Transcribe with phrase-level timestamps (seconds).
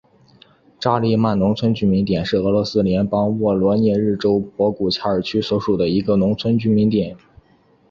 [0.79, 7.15] 扎利曼农村居民点是俄罗斯联邦沃罗涅日州博古恰尔区所属的一个农村居民点。